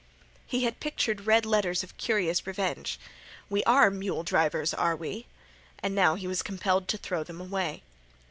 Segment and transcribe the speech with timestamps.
[0.47, 2.99] He had pictured red letters of curious revenge.
[3.51, 5.27] "We are mule drivers, are we?"
[5.83, 7.83] And now he was compelled to throw them away.